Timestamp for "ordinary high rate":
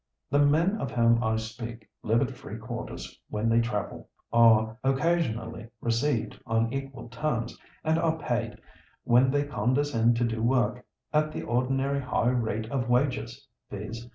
11.43-12.67